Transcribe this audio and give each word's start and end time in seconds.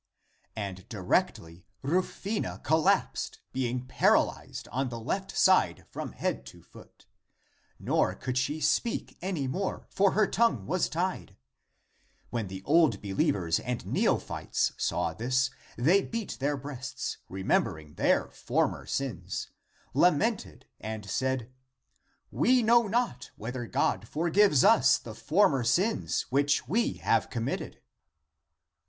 And 0.55 0.89
directly 0.89 1.63
Rufina 1.83 2.61
collapsed, 2.63 3.39
being 3.53 3.85
paralyzed 3.85 4.67
on 4.71 4.89
the 4.89 4.99
left 4.99 5.37
side 5.37 5.85
from 5.91 6.13
head 6.13 6.43
to 6.47 6.63
foot. 6.63 7.05
Nor 7.77 8.15
could 8.15 8.35
she 8.35 8.59
speak 8.61 9.15
any 9.21 9.47
more, 9.47 9.85
for 9.91 10.13
her 10.13 10.25
tongue 10.25 10.65
was 10.65 10.89
tied.^ 10.89 11.35
When 12.31 12.47
the 12.47 12.63
old 12.65 12.99
believers 12.99 13.59
and 13.59 13.85
neophytes 13.85 14.71
^ 14.77 14.81
saw 14.81 15.13
this, 15.13 15.51
they 15.77 16.01
beat 16.01 16.37
their 16.39 16.57
breasts, 16.57 17.19
remembering 17.29 17.93
their 17.93 18.31
former 18.31 18.87
sins, 18.87 19.49
la 19.93 20.09
mented 20.09 20.63
and 20.79 21.07
said," 21.07 21.53
We 22.41 22.63
know 22.63 22.87
not 22.87 23.29
whether 23.35 23.67
God 23.67 24.07
for 24.07 24.31
gives 24.31 24.63
us 24.63 24.97
the 24.97 25.13
former 25.13 25.63
sins, 25.63 26.23
which 26.31 26.67
we 26.67 26.93
have 26.93 27.29
com 27.29 27.45
mitted." 27.45 27.81